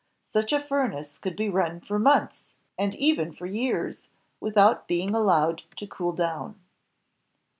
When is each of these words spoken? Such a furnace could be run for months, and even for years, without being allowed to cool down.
Such 0.23 0.51
a 0.51 0.59
furnace 0.59 1.19
could 1.19 1.35
be 1.35 1.47
run 1.47 1.79
for 1.79 1.99
months, 1.99 2.47
and 2.75 2.95
even 2.95 3.31
for 3.33 3.45
years, 3.45 4.07
without 4.39 4.87
being 4.87 5.13
allowed 5.13 5.61
to 5.75 5.85
cool 5.85 6.13
down. 6.13 6.59